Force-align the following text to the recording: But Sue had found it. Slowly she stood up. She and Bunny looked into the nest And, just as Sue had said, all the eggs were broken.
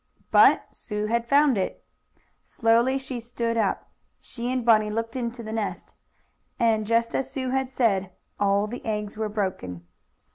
But 0.31 0.73
Sue 0.75 1.05
had 1.05 1.27
found 1.27 1.59
it. 1.59 1.85
Slowly 2.43 2.97
she 2.97 3.19
stood 3.19 3.55
up. 3.55 3.91
She 4.19 4.51
and 4.51 4.65
Bunny 4.65 4.89
looked 4.89 5.15
into 5.15 5.43
the 5.43 5.53
nest 5.53 5.93
And, 6.59 6.87
just 6.87 7.13
as 7.13 7.29
Sue 7.29 7.51
had 7.51 7.69
said, 7.69 8.09
all 8.39 8.65
the 8.65 8.83
eggs 8.83 9.15
were 9.15 9.29
broken. 9.29 9.85